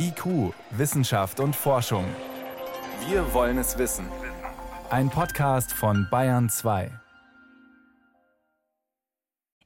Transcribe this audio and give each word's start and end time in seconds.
IQ, 0.00 0.54
Wissenschaft 0.70 1.40
und 1.40 1.56
Forschung. 1.56 2.04
Wir 3.08 3.34
wollen 3.34 3.58
es 3.58 3.78
wissen. 3.78 4.06
Ein 4.90 5.10
Podcast 5.10 5.72
von 5.72 6.06
Bayern 6.08 6.48
2. 6.48 6.92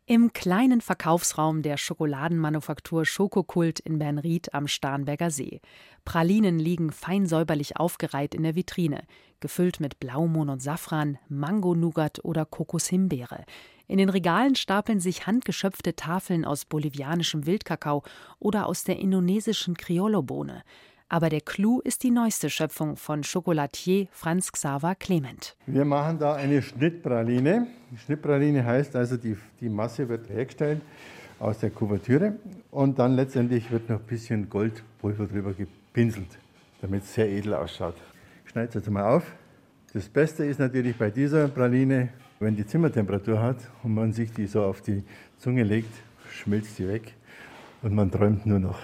Im 0.06 0.32
kleinen 0.32 0.80
Verkaufsraum 0.80 1.60
der 1.60 1.76
Schokoladenmanufaktur 1.76 3.04
Schokokult 3.04 3.78
in 3.78 3.98
Bernried 3.98 4.54
am 4.54 4.68
Starnberger 4.68 5.30
See. 5.30 5.60
Pralinen 6.06 6.58
liegen 6.58 6.92
fein 6.92 7.26
säuberlich 7.26 7.76
aufgereiht 7.76 8.34
in 8.34 8.42
der 8.42 8.54
Vitrine, 8.54 9.04
gefüllt 9.40 9.80
mit 9.80 10.00
Blaumohn 10.00 10.48
und 10.48 10.62
Safran, 10.62 11.18
Mango-Nougat 11.28 12.24
oder 12.24 12.46
Kokoshimbeere. 12.46 13.44
In 13.88 13.98
den 13.98 14.08
Regalen 14.08 14.54
stapeln 14.54 15.00
sich 15.00 15.26
handgeschöpfte 15.26 15.94
Tafeln 15.96 16.44
aus 16.44 16.64
bolivianischem 16.64 17.46
Wildkakao 17.46 18.02
oder 18.38 18.66
aus 18.66 18.84
der 18.84 18.98
indonesischen 18.98 19.76
Criollo-Bohne. 19.76 20.62
Aber 21.08 21.28
der 21.28 21.42
Clou 21.42 21.80
ist 21.80 22.04
die 22.04 22.10
neueste 22.10 22.48
Schöpfung 22.48 22.96
von 22.96 23.20
Chocolatier 23.20 24.06
Franz 24.12 24.50
Xaver 24.50 24.94
Clement. 24.94 25.56
Wir 25.66 25.84
machen 25.84 26.18
da 26.18 26.34
eine 26.34 26.62
Schnittpraline. 26.62 27.66
Die 27.90 27.98
Schnittpraline 27.98 28.64
heißt 28.64 28.96
also, 28.96 29.18
die, 29.18 29.36
die 29.60 29.68
Masse 29.68 30.08
wird 30.08 30.30
hergestellt 30.30 30.80
aus 31.38 31.58
der 31.58 31.68
Kuvertüre 31.68 32.36
und 32.70 32.98
dann 32.98 33.14
letztendlich 33.14 33.70
wird 33.70 33.90
noch 33.90 33.98
ein 33.98 34.06
bisschen 34.06 34.48
Goldpulver 34.48 35.26
drüber 35.26 35.52
gepinselt, 35.52 36.38
damit 36.80 37.02
es 37.02 37.12
sehr 37.12 37.28
edel 37.28 37.54
ausschaut. 37.54 37.96
Ich 38.46 38.52
schneide 38.52 38.68
es 38.68 38.74
jetzt 38.74 38.88
mal 38.88 39.14
auf. 39.14 39.24
Das 39.92 40.08
Beste 40.08 40.46
ist 40.46 40.60
natürlich 40.60 40.96
bei 40.96 41.10
dieser 41.10 41.48
Praline, 41.48 42.08
wenn 42.42 42.56
die 42.56 42.66
Zimmertemperatur 42.66 43.40
hat 43.40 43.56
und 43.82 43.94
man 43.94 44.12
sich 44.12 44.32
die 44.32 44.46
so 44.46 44.62
auf 44.64 44.80
die 44.80 45.04
Zunge 45.38 45.62
legt, 45.62 45.92
schmilzt 46.30 46.78
die 46.78 46.88
weg 46.88 47.14
und 47.82 47.94
man 47.94 48.10
träumt 48.10 48.44
nur 48.46 48.58
noch. 48.58 48.78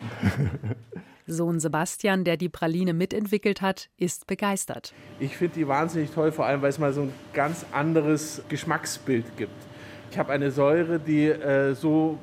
Sohn 1.26 1.60
Sebastian, 1.60 2.24
der 2.24 2.36
die 2.36 2.48
Praline 2.48 2.92
mitentwickelt 2.92 3.62
hat, 3.62 3.88
ist 3.96 4.26
begeistert. 4.26 4.92
Ich 5.20 5.36
finde 5.36 5.54
die 5.54 5.68
wahnsinnig 5.68 6.10
toll, 6.10 6.32
vor 6.32 6.44
allem 6.44 6.60
weil 6.60 6.68
es 6.70 6.78
mal 6.78 6.92
so 6.92 7.02
ein 7.02 7.12
ganz 7.32 7.64
anderes 7.72 8.42
Geschmacksbild 8.48 9.36
gibt. 9.36 9.52
Ich 10.10 10.18
habe 10.18 10.32
eine 10.32 10.50
Säure, 10.50 10.98
die 10.98 11.26
äh, 11.26 11.74
so 11.74 12.18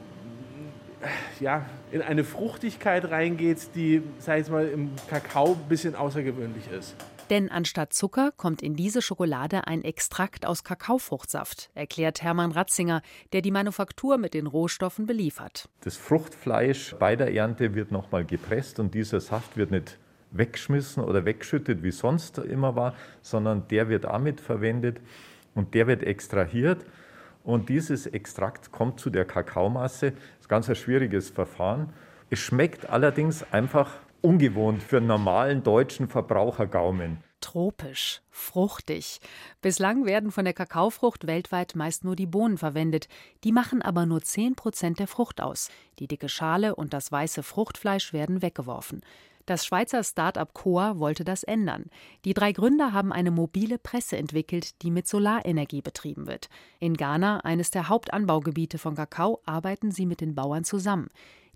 ja, 1.39 1.65
in 1.91 2.01
eine 2.01 2.23
Fruchtigkeit 2.23 3.09
reingeht, 3.09 3.75
die, 3.75 4.03
sag 4.19 4.39
ich 4.39 4.49
mal, 4.49 4.67
im 4.67 4.91
Kakao 5.09 5.53
ein 5.53 5.67
bisschen 5.67 5.95
außergewöhnlich 5.95 6.69
ist. 6.71 6.95
Denn 7.31 7.49
anstatt 7.49 7.93
Zucker 7.93 8.33
kommt 8.35 8.61
in 8.61 8.75
diese 8.75 9.01
Schokolade 9.01 9.65
ein 9.65 9.85
Extrakt 9.85 10.45
aus 10.45 10.65
Kakaofruchtsaft, 10.65 11.71
erklärt 11.75 12.21
Hermann 12.21 12.51
Ratzinger, 12.51 13.01
der 13.31 13.41
die 13.41 13.51
Manufaktur 13.51 14.17
mit 14.17 14.33
den 14.33 14.47
Rohstoffen 14.47 15.05
beliefert. 15.05 15.69
Das 15.79 15.95
Fruchtfleisch 15.95 16.93
bei 16.99 17.15
der 17.15 17.33
Ernte 17.33 17.73
wird 17.73 17.89
nochmal 17.89 18.25
gepresst 18.25 18.81
und 18.81 18.93
dieser 18.93 19.21
Saft 19.21 19.55
wird 19.55 19.71
nicht 19.71 19.97
weggeschmissen 20.31 21.01
oder 21.01 21.23
weggeschüttet, 21.23 21.83
wie 21.83 21.91
sonst 21.91 22.37
immer 22.37 22.75
war, 22.75 22.95
sondern 23.21 23.65
der 23.69 23.87
wird 23.87 24.03
damit 24.03 24.41
verwendet 24.41 24.99
und 25.55 25.73
der 25.73 25.87
wird 25.87 26.03
extrahiert. 26.03 26.85
Und 27.45 27.69
dieses 27.69 28.07
Extrakt 28.07 28.73
kommt 28.73 28.99
zu 28.99 29.09
der 29.09 29.23
Kakaomasse. 29.23 30.11
Das 30.11 30.41
ist 30.41 30.49
ganz 30.49 30.67
ein 30.67 30.75
schwieriges 30.75 31.29
Verfahren. 31.29 31.93
Es 32.29 32.39
schmeckt 32.39 32.89
allerdings 32.89 33.45
einfach 33.53 34.01
ungewohnt 34.21 34.83
für 34.83 34.97
einen 34.97 35.07
normalen 35.07 35.63
deutschen 35.63 36.07
Verbrauchergaumen. 36.07 37.23
Tropisch, 37.41 38.21
fruchtig. 38.29 39.19
Bislang 39.61 40.05
werden 40.05 40.31
von 40.31 40.45
der 40.45 40.53
Kakaofrucht 40.53 41.25
weltweit 41.25 41.75
meist 41.75 42.03
nur 42.03 42.15
die 42.15 42.27
Bohnen 42.27 42.57
verwendet. 42.57 43.07
Die 43.43 43.51
machen 43.51 43.81
aber 43.81 44.05
nur 44.05 44.21
10 44.21 44.55
Prozent 44.55 44.99
der 44.99 45.07
Frucht 45.07 45.41
aus. 45.41 45.69
Die 45.97 46.07
dicke 46.07 46.29
Schale 46.29 46.75
und 46.75 46.93
das 46.93 47.11
weiße 47.11 47.41
Fruchtfleisch 47.41 48.13
werden 48.13 48.41
weggeworfen. 48.43 49.01
Das 49.47 49.65
Schweizer 49.65 50.03
Start-up 50.03 50.53
Coa 50.53 50.99
wollte 50.99 51.23
das 51.23 51.43
ändern. 51.43 51.85
Die 52.25 52.35
drei 52.35 52.51
Gründer 52.51 52.93
haben 52.93 53.11
eine 53.11 53.31
mobile 53.31 53.79
Presse 53.79 54.17
entwickelt, 54.17 54.81
die 54.83 54.91
mit 54.91 55.07
Solarenergie 55.07 55.81
betrieben 55.81 56.27
wird. 56.27 56.47
In 56.79 56.95
Ghana, 56.95 57.39
eines 57.39 57.71
der 57.71 57.89
Hauptanbaugebiete 57.89 58.77
von 58.77 58.95
Kakao, 58.95 59.41
arbeiten 59.45 59.91
sie 59.91 60.05
mit 60.05 60.21
den 60.21 60.35
Bauern 60.35 60.63
zusammen. 60.63 61.09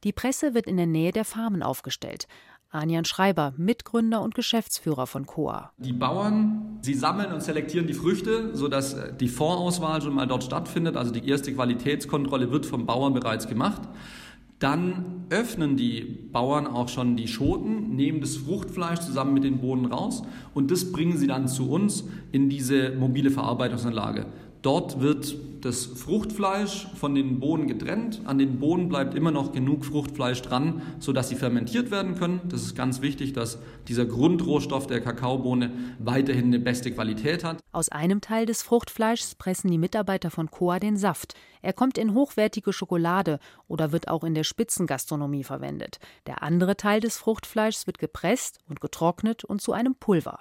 Die 0.03 0.13
Presse 0.13 0.53
wird 0.53 0.67
in 0.67 0.77
der 0.77 0.87
Nähe 0.87 1.11
der 1.11 1.25
Farmen 1.25 1.63
aufgestellt. 1.63 2.27
Anjan 2.69 3.05
Schreiber, 3.05 3.53
Mitgründer 3.57 4.21
und 4.21 4.35
Geschäftsführer 4.35 5.07
von 5.07 5.25
Coa. 5.25 5.71
Die 5.77 5.93
Bauern, 5.93 6.79
sie 6.81 6.93
sammeln 6.93 7.31
und 7.31 7.41
selektieren 7.41 7.87
die 7.87 7.93
Früchte, 7.93 8.55
sodass 8.55 8.95
die 9.19 9.29
Vorauswahl 9.29 10.01
schon 10.01 10.13
mal 10.13 10.27
dort 10.27 10.43
stattfindet. 10.43 10.97
Also 10.97 11.11
die 11.11 11.27
erste 11.27 11.53
Qualitätskontrolle 11.53 12.51
wird 12.51 12.65
vom 12.65 12.85
Bauern 12.85 13.13
bereits 13.13 13.47
gemacht. 13.47 13.81
Dann 14.59 15.25
öffnen 15.29 15.75
die 15.75 16.01
Bauern 16.31 16.65
auch 16.65 16.87
schon 16.87 17.17
die 17.17 17.27
Schoten, 17.27 17.95
nehmen 17.95 18.21
das 18.21 18.37
Fruchtfleisch 18.37 18.99
zusammen 18.99 19.33
mit 19.33 19.43
den 19.43 19.59
Bohnen 19.59 19.85
raus 19.85 20.23
und 20.53 20.71
das 20.71 20.93
bringen 20.93 21.17
sie 21.17 21.27
dann 21.27 21.49
zu 21.49 21.69
uns 21.69 22.05
in 22.31 22.47
diese 22.49 22.91
mobile 22.91 23.31
Verarbeitungsanlage. 23.31 24.27
Dort 24.65 24.99
wird 24.99 25.35
das 25.61 25.85
Fruchtfleisch 25.85 26.87
von 26.95 27.13
den 27.13 27.39
Bohnen 27.39 27.67
getrennt. 27.67 28.21
An 28.25 28.39
den 28.39 28.59
Bohnen 28.59 28.89
bleibt 28.89 29.13
immer 29.13 29.29
noch 29.29 29.51
genug 29.51 29.85
Fruchtfleisch 29.85 30.41
dran, 30.41 30.81
sodass 30.97 31.29
sie 31.29 31.35
fermentiert 31.35 31.91
werden 31.91 32.15
können. 32.15 32.41
Das 32.49 32.63
ist 32.63 32.75
ganz 32.75 32.99
wichtig, 32.99 33.33
dass 33.33 33.59
dieser 33.87 34.07
Grundrohstoff 34.07 34.87
der 34.87 35.01
Kakaobohne 35.01 35.69
weiterhin 35.99 36.45
eine 36.45 36.57
beste 36.57 36.91
Qualität 36.91 37.43
hat. 37.43 37.59
Aus 37.73 37.89
einem 37.89 38.21
Teil 38.21 38.47
des 38.47 38.63
Fruchtfleischs 38.63 39.35
pressen 39.35 39.69
die 39.69 39.77
Mitarbeiter 39.77 40.31
von 40.31 40.49
Coa 40.49 40.79
den 40.79 40.97
Saft. 40.97 41.35
Er 41.61 41.73
kommt 41.73 41.99
in 41.99 42.15
hochwertige 42.15 42.73
Schokolade 42.73 43.37
oder 43.67 43.91
wird 43.91 44.07
auch 44.07 44.23
in 44.23 44.33
der 44.33 44.43
Spitzengastronomie 44.43 45.43
verwendet. 45.43 45.99
Der 46.25 46.41
andere 46.41 46.75
Teil 46.75 47.01
des 47.01 47.17
Fruchtfleischs 47.17 47.85
wird 47.85 47.99
gepresst 47.99 48.57
und 48.67 48.81
getrocknet 48.81 49.43
und 49.43 49.61
zu 49.61 49.73
einem 49.73 49.93
Pulver. 49.93 50.39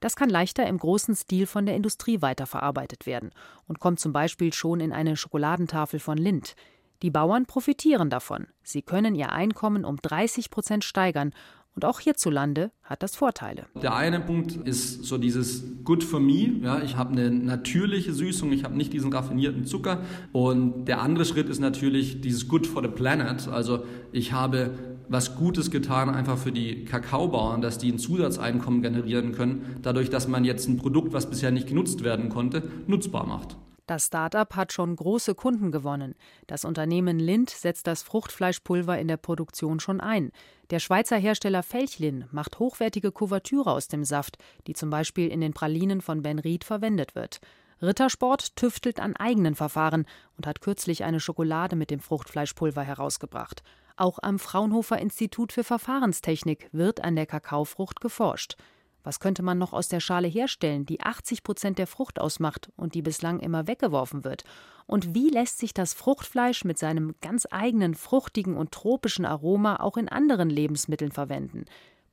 Das 0.00 0.16
kann 0.16 0.30
leichter 0.30 0.66
im 0.66 0.78
großen 0.78 1.14
Stil 1.14 1.46
von 1.46 1.66
der 1.66 1.76
Industrie 1.76 2.22
weiterverarbeitet 2.22 3.06
werden 3.06 3.30
und 3.68 3.80
kommt 3.80 4.00
zum 4.00 4.12
Beispiel 4.12 4.52
schon 4.52 4.80
in 4.80 4.92
eine 4.92 5.16
Schokoladentafel 5.16 6.00
von 6.00 6.18
Lind. 6.18 6.56
Die 7.02 7.10
Bauern 7.10 7.46
profitieren 7.46 8.10
davon. 8.10 8.46
Sie 8.62 8.82
können 8.82 9.14
ihr 9.14 9.32
Einkommen 9.32 9.84
um 9.84 9.96
30 9.96 10.50
Prozent 10.50 10.84
steigern 10.84 11.32
und 11.74 11.84
auch 11.84 12.00
hierzulande 12.00 12.72
hat 12.82 13.02
das 13.02 13.14
Vorteile. 13.14 13.66
Der 13.80 13.94
eine 13.94 14.20
Punkt 14.20 14.56
ist 14.66 15.04
so 15.04 15.18
dieses 15.18 15.62
Good 15.84 16.02
for 16.02 16.18
me. 16.18 16.52
Ja, 16.62 16.82
ich 16.82 16.96
habe 16.96 17.12
eine 17.12 17.30
natürliche 17.30 18.12
Süßung, 18.12 18.52
ich 18.52 18.64
habe 18.64 18.76
nicht 18.76 18.92
diesen 18.92 19.12
raffinierten 19.12 19.64
Zucker. 19.64 20.02
Und 20.32 20.86
der 20.86 21.00
andere 21.00 21.24
Schritt 21.24 21.48
ist 21.48 21.60
natürlich 21.60 22.20
dieses 22.20 22.48
Good 22.48 22.66
for 22.66 22.82
the 22.82 22.88
Planet. 22.88 23.48
Also 23.48 23.84
ich 24.12 24.32
habe 24.32 24.72
was 25.10 25.34
Gutes 25.34 25.70
getan, 25.70 26.08
einfach 26.08 26.38
für 26.38 26.52
die 26.52 26.84
Kakaobauern, 26.84 27.60
dass 27.60 27.78
die 27.78 27.92
ein 27.92 27.98
Zusatzeinkommen 27.98 28.80
generieren 28.80 29.32
können, 29.32 29.80
dadurch, 29.82 30.08
dass 30.08 30.28
man 30.28 30.44
jetzt 30.44 30.68
ein 30.68 30.76
Produkt, 30.76 31.12
was 31.12 31.28
bisher 31.28 31.50
nicht 31.50 31.66
genutzt 31.66 32.04
werden 32.04 32.28
konnte, 32.28 32.62
nutzbar 32.86 33.26
macht. 33.26 33.56
Das 33.88 34.06
Start-up 34.06 34.54
hat 34.54 34.72
schon 34.72 34.94
große 34.94 35.34
Kunden 35.34 35.72
gewonnen. 35.72 36.14
Das 36.46 36.64
Unternehmen 36.64 37.18
Lind 37.18 37.50
setzt 37.50 37.88
das 37.88 38.04
Fruchtfleischpulver 38.04 38.96
in 39.00 39.08
der 39.08 39.16
Produktion 39.16 39.80
schon 39.80 40.00
ein. 40.00 40.30
Der 40.70 40.78
Schweizer 40.78 41.16
Hersteller 41.16 41.64
Felchlin 41.64 42.26
macht 42.30 42.60
hochwertige 42.60 43.10
Kuvertüre 43.10 43.72
aus 43.72 43.88
dem 43.88 44.04
Saft, 44.04 44.38
die 44.68 44.74
zum 44.74 44.90
Beispiel 44.90 45.26
in 45.26 45.40
den 45.40 45.54
Pralinen 45.54 46.02
von 46.02 46.22
Ben 46.22 46.38
Ried 46.38 46.62
verwendet 46.62 47.16
wird. 47.16 47.40
Rittersport 47.82 48.54
tüftelt 48.54 49.00
an 49.00 49.16
eigenen 49.16 49.56
Verfahren 49.56 50.06
und 50.36 50.46
hat 50.46 50.60
kürzlich 50.60 51.02
eine 51.02 51.18
Schokolade 51.18 51.74
mit 51.74 51.90
dem 51.90 51.98
Fruchtfleischpulver 51.98 52.82
herausgebracht. 52.82 53.64
Auch 54.00 54.18
am 54.22 54.38
Fraunhofer 54.38 54.98
Institut 54.98 55.52
für 55.52 55.62
Verfahrenstechnik 55.62 56.70
wird 56.72 57.04
an 57.04 57.16
der 57.16 57.26
Kakaofrucht 57.26 58.00
geforscht. 58.00 58.56
Was 59.04 59.20
könnte 59.20 59.42
man 59.42 59.58
noch 59.58 59.74
aus 59.74 59.88
der 59.88 60.00
Schale 60.00 60.26
herstellen, 60.26 60.86
die 60.86 61.02
80 61.02 61.42
Prozent 61.42 61.76
der 61.76 61.86
Frucht 61.86 62.18
ausmacht 62.18 62.70
und 62.76 62.94
die 62.94 63.02
bislang 63.02 63.40
immer 63.40 63.66
weggeworfen 63.66 64.24
wird? 64.24 64.44
Und 64.86 65.14
wie 65.14 65.28
lässt 65.28 65.58
sich 65.58 65.74
das 65.74 65.92
Fruchtfleisch 65.92 66.64
mit 66.64 66.78
seinem 66.78 67.14
ganz 67.20 67.46
eigenen 67.50 67.94
fruchtigen 67.94 68.56
und 68.56 68.72
tropischen 68.72 69.26
Aroma 69.26 69.76
auch 69.80 69.98
in 69.98 70.08
anderen 70.08 70.48
Lebensmitteln 70.48 71.12
verwenden? 71.12 71.66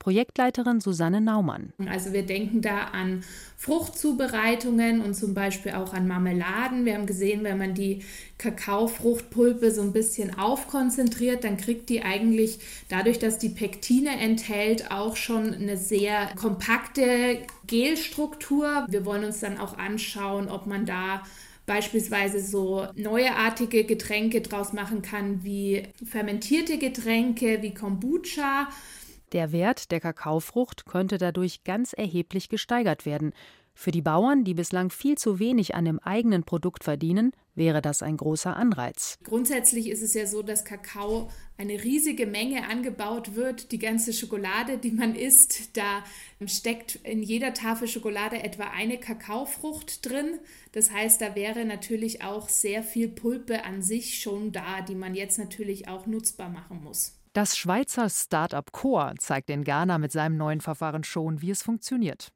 Projektleiterin 0.08 0.80
Susanne 0.80 1.20
Naumann. 1.20 1.74
Also 1.86 2.14
wir 2.14 2.26
denken 2.26 2.62
da 2.62 2.86
an 2.94 3.26
Fruchtzubereitungen 3.58 5.02
und 5.02 5.16
zum 5.16 5.34
Beispiel 5.34 5.74
auch 5.74 5.94
an 5.94 6.08
Marmeladen. 6.08 6.86
Wir 6.86 6.94
haben 6.94 7.06
gesehen, 7.06 7.44
wenn 7.44 7.58
man 7.58 7.74
die 7.74 8.06
Kakaofruchtpulpe 8.38 9.70
so 9.70 9.82
ein 9.82 9.92
bisschen 9.92 10.40
aufkonzentriert, 10.40 11.44
dann 11.44 11.58
kriegt 11.58 11.90
die 11.90 12.04
eigentlich 12.04 12.60
dadurch, 12.88 13.20
dass 13.20 13.38
die 13.38 13.50
Pektine 13.50 14.18
enthält, 14.18 14.92
auch 14.92 15.18
schon 15.18 15.54
eine 15.54 15.76
sehr 15.76 16.30
kompakte 16.38 17.40
Gelstruktur. 17.68 18.86
Wir 18.88 19.04
wollen 19.06 19.26
uns 19.26 19.42
dann 19.42 19.58
auch 19.58 19.78
anschauen, 19.78 20.48
ob 20.48 20.68
man 20.68 20.86
da 20.86 21.22
beispielsweise 21.66 22.40
so 22.40 22.88
neuartige 22.96 23.84
Getränke 23.84 24.40
draus 24.40 24.72
machen 24.72 25.02
kann, 25.02 25.44
wie 25.44 25.84
fermentierte 26.06 26.78
Getränke, 26.78 27.62
wie 27.62 27.74
Kombucha 27.74 28.70
der 29.34 29.52
Wert 29.52 29.92
der 29.92 30.00
Kakaofrucht 30.00 30.86
könnte 30.86 31.18
dadurch 31.18 31.64
ganz 31.64 31.94
erheblich 31.94 32.50
gesteigert 32.50 33.06
werden. 33.06 33.34
Für 33.80 33.92
die 33.92 34.02
Bauern, 34.02 34.44
die 34.44 34.56
bislang 34.56 34.90
viel 34.90 35.20
zu 35.20 35.38
wenig 35.38 35.76
an 35.76 35.86
dem 35.86 36.00
eigenen 36.00 36.44
Produkt 36.44 36.84
verdienen, 36.84 37.32
wäre 37.54 37.80
das 37.80 38.02
ein 38.02 38.18
großer 38.18 38.58
Anreiz. 38.58 39.20
Grundsätzlich 39.24 39.90
ist 39.90 40.02
es 40.02 40.16
ja 40.16 40.26
so, 40.26 40.42
dass 40.42 40.66
Kakao 40.66 41.30
eine 41.58 41.84
riesige 41.84 42.26
Menge 42.26 42.68
angebaut 42.68 43.36
wird. 43.36 43.72
Die 43.72 43.78
ganze 43.78 44.14
Schokolade, 44.14 44.80
die 44.80 44.92
man 44.92 45.14
isst, 45.14 45.78
da 45.78 46.04
steckt 46.48 46.96
in 47.04 47.22
jeder 47.22 47.54
Tafel 47.54 47.88
Schokolade 47.88 48.42
etwa 48.42 48.64
eine 48.64 48.98
Kakaofrucht 48.98 50.10
drin. 50.10 50.40
Das 50.72 50.92
heißt, 50.92 51.22
da 51.22 51.36
wäre 51.36 51.64
natürlich 51.64 52.24
auch 52.24 52.50
sehr 52.50 52.82
viel 52.82 53.10
Pulpe 53.10 53.64
an 53.64 53.84
sich 53.84 54.20
schon 54.20 54.52
da, 54.52 54.82
die 54.82 54.96
man 54.96 55.14
jetzt 55.14 55.38
natürlich 55.38 55.88
auch 55.88 56.08
nutzbar 56.08 56.50
machen 56.50 56.82
muss. 56.84 57.17
Das 57.38 57.56
Schweizer 57.56 58.10
Start-up 58.10 58.72
Core 58.72 59.14
zeigt 59.20 59.52
in 59.52 59.64
Ghana 59.64 60.00
mit 60.00 60.12
seinem 60.12 60.38
neuen 60.38 60.60
Verfahren 60.60 61.04
schon, 61.04 61.40
wie 61.40 61.52
es 61.52 61.62
funktioniert. 61.62 62.32